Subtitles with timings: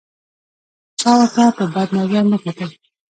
[0.99, 2.69] چا ورته په بد نظر نه کتل.